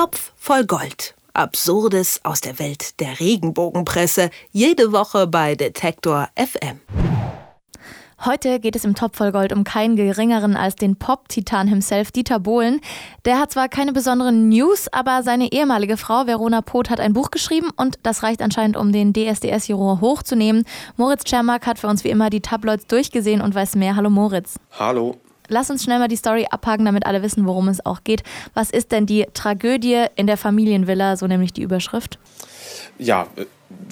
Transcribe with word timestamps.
Topf 0.00 0.32
voll 0.34 0.64
Gold. 0.64 1.14
Absurdes 1.34 2.20
aus 2.22 2.40
der 2.40 2.58
Welt 2.58 2.98
der 3.00 3.20
Regenbogenpresse. 3.20 4.30
Jede 4.50 4.92
Woche 4.92 5.26
bei 5.26 5.54
Detektor 5.54 6.30
FM. 6.36 6.80
Heute 8.24 8.60
geht 8.60 8.76
es 8.76 8.86
im 8.86 8.94
Topf 8.94 9.18
voll 9.18 9.30
Gold 9.30 9.52
um 9.52 9.62
keinen 9.62 9.96
geringeren 9.96 10.56
als 10.56 10.76
den 10.76 10.96
Pop-Titan 10.96 11.68
himself, 11.68 12.12
Dieter 12.12 12.40
Bohlen. 12.40 12.80
Der 13.26 13.38
hat 13.38 13.52
zwar 13.52 13.68
keine 13.68 13.92
besonderen 13.92 14.48
News, 14.48 14.88
aber 14.90 15.22
seine 15.22 15.52
ehemalige 15.52 15.98
Frau 15.98 16.26
Verona 16.26 16.62
Poth 16.62 16.88
hat 16.88 16.98
ein 16.98 17.12
Buch 17.12 17.30
geschrieben 17.30 17.68
und 17.76 17.98
das 18.02 18.22
reicht 18.22 18.40
anscheinend, 18.40 18.78
um 18.78 18.92
den 18.92 19.12
DSDS-Juror 19.12 20.00
hochzunehmen. 20.00 20.64
Moritz 20.96 21.24
Czermak 21.24 21.66
hat 21.66 21.78
für 21.78 21.88
uns 21.88 22.04
wie 22.04 22.10
immer 22.10 22.30
die 22.30 22.40
Tabloids 22.40 22.86
durchgesehen 22.86 23.42
und 23.42 23.54
weiß 23.54 23.74
mehr. 23.74 23.96
Hallo 23.96 24.08
Moritz. 24.08 24.54
Hallo. 24.78 25.20
Lass 25.50 25.68
uns 25.68 25.82
schnell 25.82 25.98
mal 25.98 26.08
die 26.08 26.16
Story 26.16 26.46
abhaken, 26.48 26.84
damit 26.84 27.06
alle 27.06 27.22
wissen, 27.22 27.44
worum 27.44 27.68
es 27.68 27.84
auch 27.84 28.04
geht. 28.04 28.22
Was 28.54 28.70
ist 28.70 28.92
denn 28.92 29.04
die 29.04 29.26
Tragödie 29.34 30.06
in 30.14 30.26
der 30.28 30.36
Familienvilla, 30.36 31.16
so 31.16 31.26
nämlich 31.26 31.52
die 31.52 31.62
Überschrift? 31.62 32.18
Ja, 32.98 33.26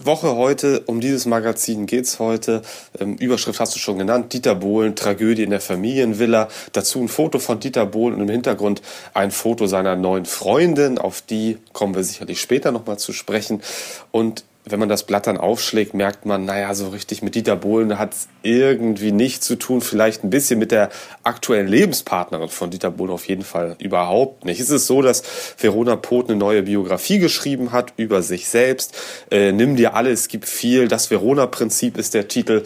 Woche 0.04 0.36
heute, 0.36 0.80
um 0.86 1.00
dieses 1.00 1.26
Magazin 1.26 1.86
geht 1.86 2.04
es 2.04 2.18
heute. 2.18 2.62
Ähm, 2.98 3.16
Überschrift 3.16 3.58
hast 3.58 3.74
du 3.74 3.78
schon 3.78 3.98
genannt, 3.98 4.32
Dieter 4.32 4.54
Bohlen, 4.54 4.94
Tragödie 4.94 5.42
in 5.42 5.50
der 5.50 5.60
Familienvilla. 5.60 6.48
Dazu 6.72 7.00
ein 7.00 7.08
Foto 7.08 7.38
von 7.38 7.58
Dieter 7.58 7.86
Bohlen 7.86 8.14
und 8.14 8.22
im 8.22 8.28
Hintergrund 8.28 8.82
ein 9.14 9.30
Foto 9.30 9.66
seiner 9.66 9.96
neuen 9.96 10.26
Freundin. 10.26 10.98
Auf 10.98 11.22
die 11.22 11.58
kommen 11.72 11.94
wir 11.94 12.04
sicherlich 12.04 12.40
später 12.40 12.70
nochmal 12.70 12.98
zu 12.98 13.12
sprechen. 13.12 13.62
Und 14.10 14.44
wenn 14.70 14.80
man 14.80 14.88
das 14.88 15.04
Blatt 15.04 15.26
dann 15.26 15.36
aufschlägt, 15.36 15.94
merkt 15.94 16.26
man, 16.26 16.44
naja, 16.44 16.74
so 16.74 16.88
richtig 16.88 17.22
mit 17.22 17.34
Dieter 17.34 17.56
Bohlen 17.56 17.98
hat 17.98 18.14
es 18.14 18.28
irgendwie 18.42 19.12
nichts 19.12 19.46
zu 19.46 19.56
tun. 19.56 19.80
Vielleicht 19.80 20.24
ein 20.24 20.30
bisschen 20.30 20.58
mit 20.58 20.70
der 20.70 20.90
aktuellen 21.22 21.68
Lebenspartnerin 21.68 22.48
von 22.48 22.70
Dieter 22.70 22.90
Bohlen 22.90 23.10
auf 23.10 23.28
jeden 23.28 23.44
Fall 23.44 23.76
überhaupt 23.78 24.44
nicht. 24.44 24.60
Es 24.60 24.70
ist 24.70 24.86
so, 24.86 25.02
dass 25.02 25.22
Verona 25.56 25.96
Poth 25.96 26.28
eine 26.28 26.38
neue 26.38 26.62
Biografie 26.62 27.18
geschrieben 27.18 27.72
hat 27.72 27.94
über 27.96 28.22
sich 28.22 28.48
selbst. 28.48 28.96
Äh, 29.30 29.52
Nimm 29.52 29.76
dir 29.76 29.94
alles, 29.94 30.28
gibt 30.28 30.46
viel. 30.46 30.88
Das 30.88 31.10
Verona-Prinzip 31.10 31.98
ist 31.98 32.14
der 32.14 32.28
Titel. 32.28 32.64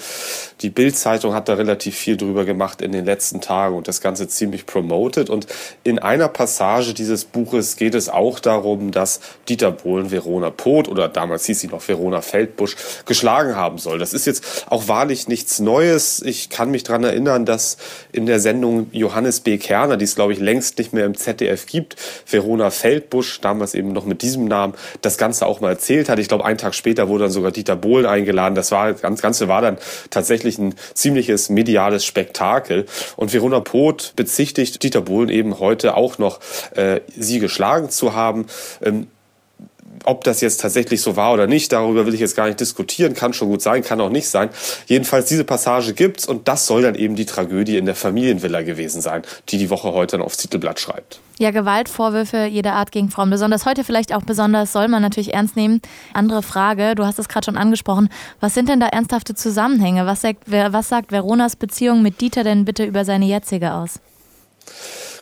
Die 0.60 0.70
Bild-Zeitung 0.70 1.34
hat 1.34 1.48
da 1.48 1.54
relativ 1.54 1.96
viel 1.96 2.16
drüber 2.16 2.44
gemacht 2.44 2.82
in 2.82 2.92
den 2.92 3.04
letzten 3.04 3.40
Tagen 3.40 3.76
und 3.76 3.88
das 3.88 4.00
Ganze 4.00 4.28
ziemlich 4.28 4.66
promoted. 4.66 5.30
Und 5.30 5.46
in 5.84 5.98
einer 5.98 6.28
Passage 6.28 6.94
dieses 6.94 7.24
Buches 7.24 7.76
geht 7.76 7.94
es 7.94 8.08
auch 8.08 8.40
darum, 8.40 8.90
dass 8.90 9.20
Dieter 9.48 9.70
Bohlen 9.70 10.10
Verona 10.10 10.50
Poth 10.50 10.88
oder 10.88 11.08
damals 11.08 11.46
hieß 11.46 11.60
sie 11.60 11.68
noch 11.68 11.80
Verona 11.86 11.91
Feldbusch 12.22 12.76
geschlagen 13.06 13.56
haben 13.56 13.78
soll. 13.78 13.98
Das 13.98 14.12
ist 14.12 14.26
jetzt 14.26 14.66
auch 14.68 14.88
wahrlich 14.88 15.28
nichts 15.28 15.60
Neues. 15.60 16.22
Ich 16.24 16.50
kann 16.50 16.70
mich 16.70 16.84
daran 16.84 17.04
erinnern, 17.04 17.44
dass 17.44 17.76
in 18.12 18.26
der 18.26 18.40
Sendung 18.40 18.88
Johannes 18.92 19.40
B. 19.40 19.58
Kerner, 19.58 19.96
die 19.96 20.04
es 20.04 20.14
glaube 20.14 20.32
ich 20.32 20.38
längst 20.38 20.78
nicht 20.78 20.92
mehr 20.92 21.06
im 21.06 21.16
ZDF 21.16 21.66
gibt, 21.66 21.96
Verona 22.26 22.70
Feldbusch, 22.70 23.40
damals 23.40 23.74
eben 23.74 23.92
noch 23.92 24.04
mit 24.04 24.22
diesem 24.22 24.46
Namen, 24.46 24.74
das 25.00 25.18
Ganze 25.18 25.46
auch 25.46 25.60
mal 25.60 25.70
erzählt 25.70 26.08
hat. 26.08 26.18
Ich 26.18 26.28
glaube, 26.28 26.44
einen 26.44 26.58
Tag 26.58 26.74
später 26.74 27.08
wurde 27.08 27.24
dann 27.24 27.32
sogar 27.32 27.52
Dieter 27.52 27.76
Bohlen 27.76 28.06
eingeladen. 28.06 28.54
Das 28.54 28.72
war, 28.72 28.92
das 28.92 29.22
Ganze 29.22 29.48
war 29.48 29.62
dann 29.62 29.78
tatsächlich 30.10 30.58
ein 30.58 30.74
ziemliches 30.94 31.48
mediales 31.48 32.04
Spektakel. 32.04 32.86
Und 33.16 33.32
Verona 33.32 33.60
Poth 33.60 34.14
bezichtigt 34.16 34.82
Dieter 34.82 35.02
Bohlen 35.02 35.28
eben 35.28 35.58
heute 35.58 35.96
auch 35.96 36.18
noch, 36.18 36.40
äh, 36.74 37.00
sie 37.16 37.38
geschlagen 37.38 37.90
zu 37.90 38.14
haben. 38.14 38.46
Ähm, 38.82 39.08
ob 40.04 40.24
das 40.24 40.40
jetzt 40.40 40.60
tatsächlich 40.60 41.00
so 41.00 41.16
war 41.16 41.32
oder 41.32 41.46
nicht, 41.46 41.72
darüber 41.72 42.06
will 42.06 42.14
ich 42.14 42.20
jetzt 42.20 42.36
gar 42.36 42.46
nicht 42.46 42.60
diskutieren. 42.60 43.14
Kann 43.14 43.32
schon 43.32 43.48
gut 43.48 43.62
sein, 43.62 43.82
kann 43.82 44.00
auch 44.00 44.10
nicht 44.10 44.28
sein. 44.28 44.50
Jedenfalls 44.86 45.26
diese 45.26 45.44
Passage 45.44 45.94
gibt's 45.94 46.26
und 46.26 46.48
das 46.48 46.66
soll 46.66 46.82
dann 46.82 46.94
eben 46.94 47.16
die 47.16 47.26
Tragödie 47.26 47.76
in 47.76 47.86
der 47.86 47.94
Familienvilla 47.94 48.62
gewesen 48.62 49.00
sein, 49.00 49.22
die 49.48 49.58
die 49.58 49.70
Woche 49.70 49.92
heute 49.92 50.16
dann 50.16 50.26
aufs 50.26 50.36
Titelblatt 50.36 50.80
schreibt. 50.80 51.20
Ja, 51.38 51.50
Gewaltvorwürfe 51.50 52.44
jeder 52.44 52.74
Art 52.74 52.92
gegen 52.92 53.10
Frauen, 53.10 53.30
besonders 53.30 53.66
heute 53.66 53.84
vielleicht 53.84 54.14
auch 54.14 54.22
besonders, 54.22 54.72
soll 54.72 54.88
man 54.88 55.02
natürlich 55.02 55.34
ernst 55.34 55.56
nehmen. 55.56 55.80
Andere 56.12 56.42
Frage, 56.42 56.94
du 56.94 57.04
hast 57.04 57.18
es 57.18 57.28
gerade 57.28 57.46
schon 57.46 57.56
angesprochen. 57.56 58.10
Was 58.40 58.54
sind 58.54 58.68
denn 58.68 58.80
da 58.80 58.86
ernsthafte 58.86 59.34
Zusammenhänge? 59.34 60.06
Was 60.06 60.20
sagt, 60.20 60.44
was 60.46 60.88
sagt 60.88 61.10
Veronas 61.10 61.56
Beziehung 61.56 62.02
mit 62.02 62.20
Dieter 62.20 62.44
denn 62.44 62.64
bitte 62.64 62.84
über 62.84 63.04
seine 63.04 63.24
jetzige 63.24 63.72
aus? 63.72 64.00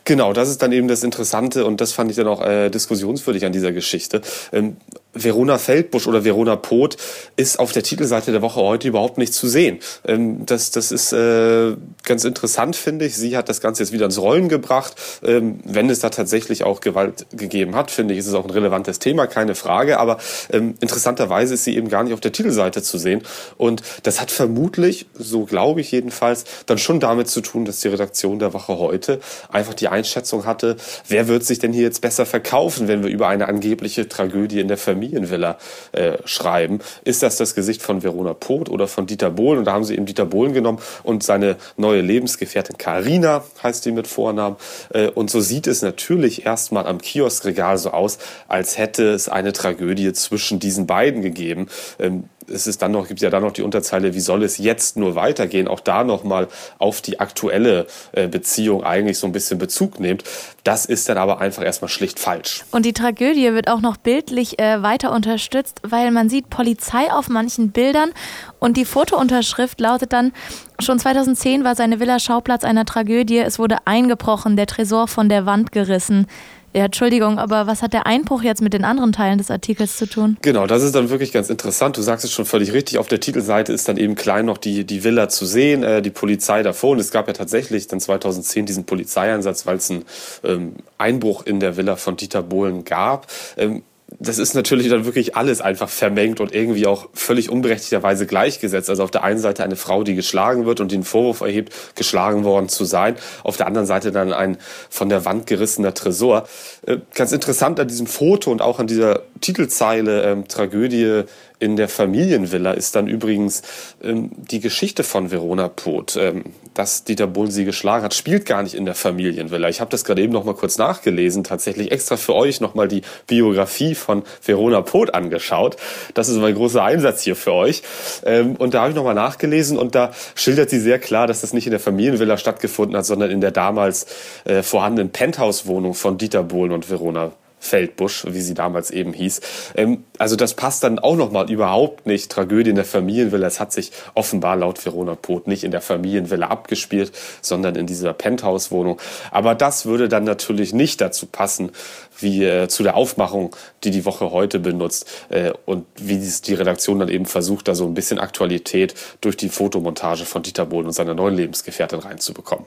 Genau, 0.03 0.33
das 0.33 0.49
ist 0.49 0.61
dann 0.61 0.71
eben 0.71 0.87
das 0.87 1.03
Interessante 1.03 1.65
und 1.65 1.79
das 1.79 1.93
fand 1.93 2.09
ich 2.09 2.17
dann 2.17 2.27
auch 2.27 2.41
äh, 2.41 2.69
diskussionswürdig 2.69 3.45
an 3.45 3.51
dieser 3.51 3.71
Geschichte. 3.71 4.21
Ähm, 4.51 4.77
Verona 5.13 5.57
Feldbusch 5.57 6.07
oder 6.07 6.23
Verona 6.23 6.55
Poth 6.55 6.97
ist 7.35 7.59
auf 7.59 7.71
der 7.71 7.83
Titelseite 7.83 8.31
der 8.31 8.41
Woche 8.41 8.61
heute 8.61 8.87
überhaupt 8.87 9.17
nicht 9.17 9.33
zu 9.33 9.47
sehen. 9.47 9.79
Ähm, 10.07 10.45
das, 10.45 10.71
das 10.71 10.91
ist 10.91 11.11
äh, 11.11 11.75
ganz 12.03 12.23
interessant, 12.23 12.75
finde 12.75 13.05
ich. 13.05 13.15
Sie 13.15 13.35
hat 13.35 13.49
das 13.49 13.61
Ganze 13.61 13.83
jetzt 13.83 13.91
wieder 13.91 14.05
ins 14.05 14.19
Rollen 14.19 14.47
gebracht. 14.47 14.95
Ähm, 15.23 15.59
wenn 15.65 15.89
es 15.89 15.99
da 15.99 16.09
tatsächlich 16.09 16.63
auch 16.63 16.79
Gewalt 16.79 17.25
gegeben 17.31 17.75
hat, 17.75 17.91
finde 17.91 18.13
ich, 18.13 18.19
ist 18.19 18.27
es 18.27 18.33
auch 18.33 18.45
ein 18.45 18.51
relevantes 18.51 18.99
Thema, 18.99 19.27
keine 19.27 19.55
Frage. 19.55 19.99
Aber 19.99 20.17
ähm, 20.51 20.75
interessanterweise 20.79 21.55
ist 21.55 21.65
sie 21.65 21.75
eben 21.75 21.89
gar 21.89 22.03
nicht 22.03 22.13
auf 22.13 22.21
der 22.21 22.31
Titelseite 22.31 22.81
zu 22.81 22.97
sehen. 22.97 23.21
Und 23.57 23.81
das 24.03 24.21
hat 24.21 24.31
vermutlich, 24.31 25.07
so 25.13 25.45
glaube 25.45 25.81
ich 25.81 25.91
jedenfalls, 25.91 26.45
dann 26.65 26.77
schon 26.77 26.99
damit 26.99 27.27
zu 27.27 27.41
tun, 27.41 27.65
dass 27.65 27.81
die 27.81 27.89
Redaktion 27.89 28.39
der 28.39 28.53
Woche 28.53 28.77
heute 28.77 29.19
einfach 29.49 29.73
die 29.73 29.89
Einschätzung 29.89 30.45
hatte, 30.45 30.77
wer 31.07 31.27
wird 31.27 31.43
sich 31.43 31.59
denn 31.59 31.73
hier 31.73 31.83
jetzt 31.83 32.01
besser 32.01 32.25
verkaufen, 32.25 32.87
wenn 32.87 33.03
wir 33.03 33.09
über 33.09 33.27
eine 33.27 33.47
angebliche 33.47 34.07
Tragödie 34.07 34.59
in 34.59 34.67
der 34.69 34.77
Familie 34.77 35.00
Familienvilla 35.01 35.57
äh, 35.93 36.17
schreiben. 36.25 36.79
Ist 37.03 37.23
das 37.23 37.37
das 37.37 37.55
Gesicht 37.55 37.81
von 37.81 38.03
Verona 38.03 38.33
Poth 38.33 38.69
oder 38.69 38.87
von 38.87 39.07
Dieter 39.07 39.31
Bohlen? 39.31 39.59
Und 39.59 39.65
da 39.65 39.73
haben 39.73 39.83
sie 39.83 39.95
eben 39.95 40.05
Dieter 40.05 40.25
Bohlen 40.25 40.53
genommen 40.53 40.77
und 41.03 41.23
seine 41.23 41.55
neue 41.75 42.01
Lebensgefährtin 42.01 42.77
Karina 42.77 43.43
heißt 43.63 43.83
die 43.85 43.91
mit 43.91 44.07
Vornamen. 44.07 44.57
Äh, 44.93 45.07
und 45.07 45.31
so 45.31 45.41
sieht 45.41 45.65
es 45.65 45.81
natürlich 45.81 46.45
erstmal 46.45 46.85
am 46.85 46.99
Kioskregal 46.99 47.79
so 47.79 47.91
aus, 47.91 48.19
als 48.47 48.77
hätte 48.77 49.09
es 49.09 49.27
eine 49.27 49.53
Tragödie 49.53 50.13
zwischen 50.13 50.59
diesen 50.59 50.85
beiden 50.85 51.23
gegeben. 51.23 51.67
Ähm, 51.99 52.25
es 52.47 52.67
ist 52.67 52.81
dann 52.81 52.91
noch, 52.91 53.07
gibt 53.07 53.21
ja 53.21 53.29
dann 53.29 53.43
noch 53.43 53.53
die 53.53 53.61
Unterzeile, 53.61 54.13
wie 54.13 54.19
soll 54.19 54.43
es 54.43 54.57
jetzt 54.57 54.97
nur 54.97 55.15
weitergehen? 55.15 55.67
Auch 55.67 55.79
da 55.79 56.03
nochmal 56.03 56.47
auf 56.77 57.01
die 57.01 57.19
aktuelle 57.19 57.87
äh, 58.11 58.27
Beziehung 58.27 58.83
eigentlich 58.83 59.17
so 59.17 59.27
ein 59.27 59.31
bisschen 59.31 59.57
Bezug 59.57 59.99
nimmt. 59.99 60.23
Das 60.63 60.85
ist 60.85 61.09
dann 61.09 61.17
aber 61.17 61.41
einfach 61.41 61.63
erstmal 61.63 61.89
schlicht 61.89 62.19
falsch. 62.19 62.63
Und 62.71 62.85
die 62.85 62.93
Tragödie 62.93 63.53
wird 63.53 63.69
auch 63.69 63.81
noch 63.81 63.97
bildlich 63.97 64.59
äh, 64.59 64.81
weiter 64.83 65.11
unterstützt, 65.11 65.81
weil 65.83 66.11
man 66.11 66.29
sieht 66.29 66.49
Polizei 66.49 67.11
auf 67.11 67.29
manchen 67.29 67.71
Bildern 67.71 68.11
und 68.59 68.77
die 68.77 68.85
Fotounterschrift 68.85 69.79
lautet 69.79 70.13
dann, 70.13 70.33
schon 70.79 70.99
2010 70.99 71.63
war 71.63 71.75
seine 71.75 71.99
Villa 71.99 72.19
Schauplatz 72.19 72.63
einer 72.63 72.85
Tragödie. 72.85 73.39
Es 73.39 73.59
wurde 73.59 73.77
eingebrochen, 73.85 74.55
der 74.55 74.67
Tresor 74.67 75.07
von 75.07 75.29
der 75.29 75.45
Wand 75.45 75.71
gerissen. 75.71 76.27
Ja, 76.73 76.85
Entschuldigung, 76.85 77.37
aber 77.37 77.67
was 77.67 77.81
hat 77.81 77.91
der 77.91 78.07
Einbruch 78.07 78.43
jetzt 78.43 78.61
mit 78.61 78.73
den 78.73 78.85
anderen 78.85 79.11
Teilen 79.11 79.37
des 79.37 79.51
Artikels 79.51 79.97
zu 79.97 80.07
tun? 80.07 80.37
Genau, 80.41 80.67
das 80.67 80.83
ist 80.83 80.95
dann 80.95 81.09
wirklich 81.09 81.33
ganz 81.33 81.49
interessant. 81.49 81.97
Du 81.97 82.01
sagst 82.01 82.23
es 82.23 82.31
schon 82.31 82.45
völlig 82.45 82.71
richtig. 82.71 82.97
Auf 82.97 83.09
der 83.09 83.19
Titelseite 83.19 83.73
ist 83.73 83.89
dann 83.89 83.97
eben 83.97 84.15
klein 84.15 84.45
noch 84.45 84.57
die, 84.57 84.85
die 84.85 85.03
Villa 85.03 85.27
zu 85.27 85.45
sehen, 85.45 85.83
äh, 85.83 86.01
die 86.01 86.11
Polizei 86.11 86.63
davor. 86.63 86.91
Und 86.91 86.99
es 86.99 87.11
gab 87.11 87.27
ja 87.27 87.33
tatsächlich 87.33 87.87
dann 87.87 87.99
2010 87.99 88.65
diesen 88.65 88.85
Polizeieinsatz, 88.85 89.65
weil 89.65 89.77
es 89.77 89.91
einen 89.91 90.05
ähm, 90.45 90.75
Einbruch 90.97 91.45
in 91.45 91.59
der 91.59 91.75
Villa 91.75 91.97
von 91.97 92.15
Dieter 92.15 92.41
Bohlen 92.41 92.85
gab. 92.85 93.27
Ähm, 93.57 93.83
das 94.19 94.37
ist 94.37 94.53
natürlich 94.55 94.89
dann 94.89 95.05
wirklich 95.05 95.35
alles 95.35 95.61
einfach 95.61 95.89
vermengt 95.89 96.41
und 96.41 96.53
irgendwie 96.53 96.85
auch 96.85 97.09
völlig 97.13 97.49
unberechtigterweise 97.49 98.27
gleichgesetzt. 98.27 98.89
Also 98.89 99.03
auf 99.03 99.11
der 99.11 99.23
einen 99.23 99.39
Seite 99.39 99.63
eine 99.63 99.75
Frau, 99.75 100.03
die 100.03 100.15
geschlagen 100.15 100.65
wird 100.65 100.79
und 100.79 100.91
den 100.91 101.03
Vorwurf 101.03 101.41
erhebt, 101.41 101.73
geschlagen 101.95 102.43
worden 102.43 102.67
zu 102.67 102.83
sein. 102.83 103.15
Auf 103.43 103.57
der 103.57 103.67
anderen 103.67 103.87
Seite 103.87 104.11
dann 104.11 104.33
ein 104.33 104.57
von 104.89 105.09
der 105.09 105.23
Wand 105.23 105.47
gerissener 105.47 105.93
Tresor. 105.93 106.47
Äh, 106.85 106.97
ganz 107.15 107.31
interessant 107.31 107.79
an 107.79 107.87
diesem 107.87 108.07
Foto 108.07 108.51
und 108.51 108.61
auch 108.61 108.79
an 108.79 108.87
dieser 108.87 109.21
Titelzeile 109.39 110.23
ähm, 110.23 110.47
Tragödie 110.47 111.23
in 111.61 111.75
der 111.75 111.87
Familienvilla 111.87 112.71
ist 112.71 112.95
dann 112.95 113.07
übrigens 113.07 113.61
ähm, 114.01 114.31
die 114.35 114.59
Geschichte 114.59 115.03
von 115.03 115.29
Verona 115.29 115.69
Poth. 115.69 116.15
Ähm, 116.15 116.43
dass 116.73 117.03
Dieter 117.03 117.27
Bohlen 117.27 117.51
sie 117.51 117.65
geschlagen 117.65 118.03
hat, 118.03 118.13
spielt 118.13 118.45
gar 118.45 118.63
nicht 118.63 118.73
in 118.73 118.85
der 118.85 118.95
Familienvilla. 118.95 119.69
Ich 119.69 119.79
habe 119.79 119.91
das 119.91 120.03
gerade 120.03 120.21
eben 120.21 120.33
noch 120.33 120.45
mal 120.45 120.55
kurz 120.55 120.77
nachgelesen, 120.77 121.43
tatsächlich 121.43 121.91
extra 121.91 122.17
für 122.17 122.33
euch 122.33 122.61
noch 122.61 122.73
mal 122.75 122.87
die 122.87 123.01
Biografie 123.27 123.93
von 123.93 124.23
Verona 124.43 124.81
Poth 124.81 125.13
angeschaut. 125.13 125.75
Das 126.13 126.29
ist 126.29 126.37
mein 126.37 126.55
großer 126.55 126.83
Einsatz 126.83 127.21
hier 127.21 127.35
für 127.35 127.53
euch. 127.53 127.83
Ähm, 128.25 128.55
und 128.55 128.73
da 128.73 128.81
habe 128.81 128.91
ich 128.91 128.95
noch 128.95 129.03
mal 129.03 129.13
nachgelesen 129.13 129.77
und 129.77 129.93
da 129.93 130.11
schildert 130.33 130.71
sie 130.71 130.79
sehr 130.79 130.97
klar, 130.97 131.27
dass 131.27 131.41
das 131.41 131.53
nicht 131.53 131.67
in 131.67 131.71
der 131.71 131.79
Familienvilla 131.79 132.37
stattgefunden 132.37 132.97
hat, 132.97 133.05
sondern 133.05 133.29
in 133.29 133.41
der 133.41 133.51
damals 133.51 134.07
äh, 134.45 134.63
vorhandenen 134.63 135.11
Penthouse-Wohnung 135.11 135.93
von 135.93 136.17
Dieter 136.17 136.41
Bohlen 136.41 136.71
und 136.71 136.89
Verona 136.89 137.33
Feldbusch, 137.61 138.25
wie 138.27 138.41
sie 138.41 138.55
damals 138.55 138.91
eben 138.91 139.13
hieß. 139.13 139.39
Ähm, 139.75 140.03
also 140.17 140.35
das 140.35 140.55
passt 140.55 140.83
dann 140.83 140.99
auch 140.99 141.15
nochmal 141.15 141.49
überhaupt 141.49 142.07
nicht. 142.07 142.31
Tragödie 142.31 142.71
in 142.71 142.75
der 142.75 142.85
Familienvilla. 142.85 143.47
Es 143.47 143.59
hat 143.59 143.71
sich 143.71 143.91
offenbar 144.15 144.55
laut 144.57 144.83
Verona 144.83 145.15
Poth 145.15 145.47
nicht 145.47 145.63
in 145.63 145.71
der 145.71 145.81
Familienvilla 145.81 146.47
abgespielt, 146.47 147.11
sondern 147.41 147.75
in 147.75 147.85
dieser 147.85 148.13
Penthouse-Wohnung. 148.13 148.99
Aber 149.29 149.55
das 149.55 149.85
würde 149.85 150.09
dann 150.09 150.23
natürlich 150.23 150.73
nicht 150.73 150.99
dazu 150.99 151.27
passen, 151.27 151.71
wie 152.19 152.43
äh, 152.43 152.67
zu 152.67 152.83
der 152.83 152.95
Aufmachung, 152.95 153.55
die 153.83 153.91
die 153.91 154.05
Woche 154.05 154.31
heute 154.31 154.59
benutzt 154.59 155.07
äh, 155.29 155.53
und 155.65 155.85
wie 155.97 156.17
die 156.17 156.53
Redaktion 156.53 156.99
dann 156.99 157.09
eben 157.09 157.25
versucht, 157.25 157.67
da 157.67 157.75
so 157.75 157.85
ein 157.85 157.93
bisschen 157.93 158.19
Aktualität 158.19 158.95
durch 159.21 159.37
die 159.37 159.49
Fotomontage 159.49 160.25
von 160.25 160.41
Dieter 160.41 160.65
Bohlen 160.65 160.87
und 160.87 160.93
seiner 160.93 161.13
neuen 161.13 161.35
Lebensgefährtin 161.35 161.99
reinzubekommen. 161.99 162.65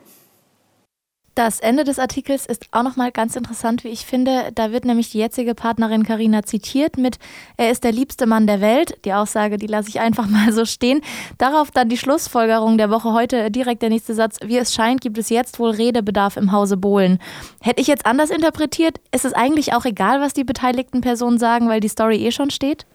Das 1.34 1.58
Ende 1.58 1.82
des 1.82 1.98
Artikels 1.98 2.46
ist 2.46 2.66
auch 2.70 2.84
nochmal 2.84 3.10
ganz 3.10 3.34
interessant, 3.34 3.82
wie 3.82 3.88
ich 3.88 4.06
finde. 4.06 4.52
Da 4.54 4.70
wird 4.70 4.84
nämlich 4.84 5.10
die 5.10 5.19
jetzige 5.19 5.56
Partnerin 5.56 6.04
Karina 6.04 6.44
zitiert 6.44 6.96
mit 6.96 7.19
Er 7.56 7.72
ist 7.72 7.82
der 7.82 7.90
liebste 7.90 8.26
Mann 8.26 8.46
der 8.46 8.60
Welt. 8.60 8.96
Die 9.04 9.12
Aussage, 9.12 9.56
die 9.56 9.66
lasse 9.66 9.88
ich 9.88 9.98
einfach 9.98 10.26
mal 10.28 10.52
so 10.52 10.64
stehen. 10.64 11.00
Darauf 11.36 11.72
dann 11.72 11.88
die 11.88 11.98
Schlussfolgerung 11.98 12.78
der 12.78 12.88
Woche 12.88 13.12
heute, 13.12 13.50
direkt 13.50 13.82
der 13.82 13.90
nächste 13.90 14.14
Satz. 14.14 14.38
Wie 14.44 14.58
es 14.58 14.72
scheint, 14.72 15.00
gibt 15.00 15.19
es 15.19 15.28
jetzt 15.28 15.58
wohl 15.58 15.70
Redebedarf 15.70 16.36
im 16.36 16.52
Hause 16.52 16.76
Bohlen. 16.76 17.19
Hätte 17.60 17.80
ich 17.80 17.88
jetzt 17.88 18.06
anders 18.06 18.30
interpretiert, 18.30 19.00
ist 19.10 19.25
es 19.25 19.32
eigentlich 19.32 19.72
auch 19.72 19.84
egal, 19.84 20.20
was 20.20 20.34
die 20.34 20.44
beteiligten 20.44 21.00
Personen 21.00 21.38
sagen, 21.38 21.69
weil 21.69 21.80
die 21.80 21.88
Story 21.88 22.25
eh 22.25 22.30
schon 22.30 22.50
steht? 22.50 22.87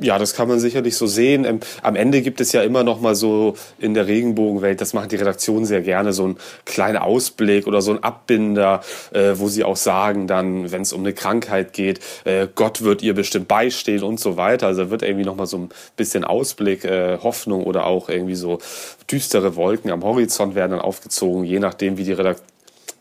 Ja, 0.00 0.18
das 0.18 0.34
kann 0.34 0.48
man 0.48 0.58
sicherlich 0.58 0.96
so 0.96 1.06
sehen. 1.06 1.44
Ähm, 1.44 1.60
am 1.82 1.94
Ende 1.94 2.20
gibt 2.20 2.40
es 2.40 2.50
ja 2.50 2.62
immer 2.62 2.82
noch 2.82 3.00
mal 3.00 3.14
so 3.14 3.54
in 3.78 3.94
der 3.94 4.08
Regenbogenwelt, 4.08 4.80
das 4.80 4.92
machen 4.92 5.08
die 5.08 5.16
Redaktionen 5.16 5.66
sehr 5.66 5.82
gerne, 5.82 6.12
so 6.12 6.24
einen 6.24 6.36
kleinen 6.64 6.96
Ausblick 6.96 7.68
oder 7.68 7.80
so 7.80 7.92
ein 7.92 8.02
Abbinder, 8.02 8.80
äh, 9.12 9.34
wo 9.36 9.48
sie 9.48 9.62
auch 9.62 9.76
sagen 9.76 10.26
dann, 10.26 10.72
wenn 10.72 10.82
es 10.82 10.92
um 10.92 11.02
eine 11.02 11.12
Krankheit 11.12 11.72
geht, 11.72 12.00
äh, 12.24 12.48
Gott 12.52 12.82
wird 12.82 13.02
ihr 13.02 13.14
bestimmt 13.14 13.46
beistehen 13.46 14.02
und 14.02 14.18
so 14.18 14.36
weiter. 14.36 14.66
Also 14.66 14.90
wird 14.90 15.02
irgendwie 15.02 15.24
noch 15.24 15.36
mal 15.36 15.46
so 15.46 15.58
ein 15.58 15.68
bisschen 15.96 16.24
Ausblick, 16.24 16.84
äh, 16.84 17.18
Hoffnung 17.22 17.62
oder 17.62 17.86
auch 17.86 18.08
irgendwie 18.08 18.34
so 18.34 18.58
düstere 19.10 19.54
Wolken 19.54 19.92
am 19.92 20.02
Horizont 20.02 20.56
werden 20.56 20.72
dann 20.72 20.80
aufgezogen, 20.80 21.44
je 21.44 21.60
nachdem, 21.60 21.98
wie 21.98 22.04
die 22.04 22.12
Redaktion 22.12 22.53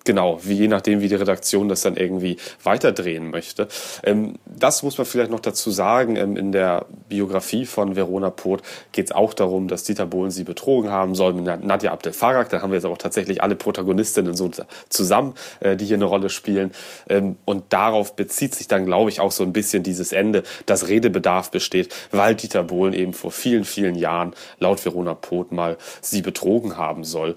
Genau, 0.06 0.40
wie 0.44 0.56
je 0.56 0.68
nachdem, 0.68 1.00
wie 1.00 1.08
die 1.08 1.16
Redaktion 1.16 1.70
das 1.70 1.82
dann 1.82 1.96
irgendwie 1.96 2.36
weiterdrehen 2.64 3.32
möchte. 3.32 3.70
Ähm, 4.04 4.34
das 4.46 4.84
muss 4.84 4.98
man 4.98 5.08
vielleicht 5.08 5.32
noch 5.32 5.40
dazu 5.40 5.72
sagen. 5.72 6.18
Ähm, 6.18 6.36
in 6.36 6.52
der 6.52 6.86
Biografie 7.08 7.66
von 7.66 7.96
Verona 7.96 8.30
Poth 8.30 8.64
geht 8.92 9.06
es 9.06 9.12
auch 9.14 9.34
darum, 9.34 9.70
dass 9.70 9.84
Dieter 9.84 10.06
Bohlen 10.06 10.30
sie 10.30 10.44
betrogen 10.44 10.92
haben 10.92 11.16
soll 11.16 11.34
mit 11.34 11.46
Nadja 11.64 11.94
Abdel 11.94 12.12
Farag. 12.12 12.50
Da 12.50 12.62
haben 12.62 12.72
wir 12.72 12.76
jetzt 12.76 12.86
auch 12.86 12.98
tatsächlich 12.98 13.42
alle 13.42 13.56
Protagonistinnen 13.56 14.36
so 14.36 14.52
zusammen, 14.90 15.36
äh, 15.62 15.78
die 15.78 15.86
hier 15.86 15.96
eine 15.96 16.06
Rolle 16.06 16.30
spielen. 16.30 16.72
Ähm, 17.08 17.38
und 17.46 17.72
darauf 17.72 18.18
bezieht 18.18 18.56
sich 18.56 18.68
dann, 18.68 18.86
glaube 18.86 19.10
ich, 19.10 19.22
auch 19.22 19.32
so 19.32 19.44
ein 19.44 19.54
bisschen 19.54 19.84
dieses 19.84 20.12
Ende, 20.12 20.44
dass 20.66 20.90
Redebedarf 20.90 21.50
besteht, 21.50 21.96
weil 22.12 22.36
Dieter 22.36 22.64
Bohlen 22.64 22.94
eben 22.94 23.14
vor 23.14 23.32
vielen, 23.32 23.64
vielen 23.64 23.96
Jahren 23.96 24.34
laut 24.60 24.84
Verona 24.84 25.14
Poth 25.14 25.54
mal 25.54 25.78
sie 26.02 26.22
betrogen 26.22 26.76
haben 26.76 27.06
soll 27.06 27.36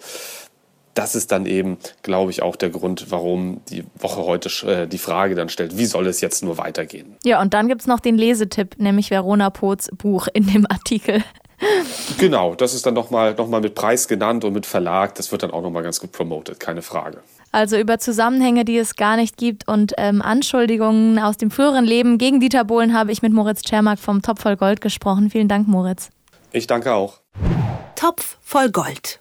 das 0.97 1.15
ist 1.15 1.31
dann 1.31 1.47
eben, 1.47 1.79
glaube 2.03 2.31
ich, 2.31 2.43
auch 2.43 2.57
der 2.57 2.71
Grund, 2.71 3.11
warum 3.11 3.61
die 3.69 3.85
Woche 3.99 4.25
heute 4.25 4.49
äh, 4.67 4.87
die 4.87 4.99
Frage 4.99 5.35
dann 5.35 5.49
stellt, 5.49 5.77
wie 5.77 5.87
soll 5.87 6.07
es 6.07 6.21
jetzt 6.21 6.43
nur 6.43 6.59
weitergehen? 6.59 7.17
Ja, 7.25 7.41
und 7.41 7.55
dann 7.55 7.69
gibt 7.69 7.83
es 7.83 7.87
noch 7.87 8.01
den 8.01 8.17
Lesetipp, 8.17 8.79
nämlich 8.79 9.11
Verona 9.11 9.51
Poths 9.51 9.89
Buch 9.97 10.29
in 10.33 10.47
dem 10.47 10.67
Artikel. 10.71 11.23
Genau, 12.19 12.55
das 12.55 12.75
ist 12.75 12.85
dann 12.85 12.95
nochmal 12.95 13.35
noch 13.35 13.49
mal 13.49 13.61
mit 13.61 13.75
Preis 13.75 14.09
genannt 14.09 14.45
und 14.45 14.53
mit 14.53 14.67
Verlag. 14.67 15.15
Das 15.15 15.33
wird 15.33 15.43
dann 15.43 15.51
auch 15.51 15.63
nochmal 15.63 15.83
ganz 15.83 16.01
gut 16.01 16.13
promotet, 16.13 16.61
keine 16.61 16.83
Frage. 16.83 17.23
Also 17.53 17.79
über 17.79 17.99
Zusammenhänge, 17.99 18.65
die 18.65 18.77
es 18.77 18.97
gar 18.97 19.17
nicht 19.17 19.39
gibt 19.39 19.67
und 19.67 19.95
ähm, 19.97 20.21
Anschuldigungen 20.21 21.19
aus 21.19 21.39
dem 21.39 21.51
früheren 21.51 21.85
Leben 21.85 22.19
gegen 22.19 22.41
Dieter 22.41 22.65
Bohlen 22.65 22.93
habe 22.93 23.13
ich 23.13 23.23
mit 23.23 23.33
Moritz 23.33 23.63
Czermak 23.63 23.99
vom 23.99 24.21
Topf 24.21 24.43
voll 24.43 24.57
Gold 24.57 24.83
gesprochen. 24.83 25.31
Vielen 25.31 25.49
Dank, 25.49 25.67
Moritz. 25.67 26.11
Ich 26.53 26.67
danke 26.67 26.93
auch. 26.93 27.21
Topf 27.95 28.37
voll 28.43 28.71
Gold. 28.71 29.21